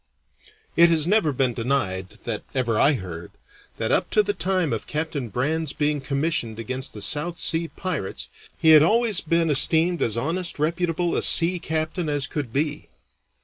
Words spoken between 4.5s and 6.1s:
of Captain Brand's being